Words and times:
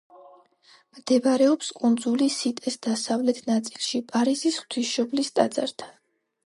მდებარეობს 0.99 1.69
კუნძული 1.81 2.31
სიტეს 2.37 2.79
დასავლეთ 2.87 3.43
ნაწილში, 3.53 4.03
პარიზის 4.15 4.61
ღვთისმშობლის 4.65 5.33
ტაძართან. 5.39 5.99